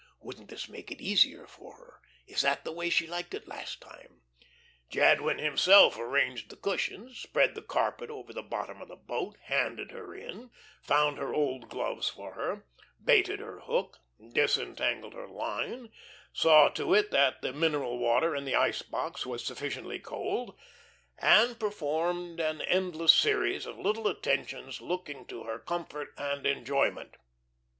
[0.19, 3.81] "Wouldn't this make it easier for her?" "Is that the way she liked it last
[3.81, 4.21] time?"
[4.89, 9.91] Jadwin himself arranged the cushions, spread the carpet over the bottom of the boat, handed
[9.91, 10.49] her in,
[10.81, 12.65] found her old gloves for her,
[13.03, 13.99] baited her hook,
[14.33, 15.91] disentangled her line,
[16.33, 20.57] saw to it that the mineral water in the ice box was sufficiently cold,
[21.19, 27.17] and performed an endless series of little attentions looking to her comfort and enjoyment.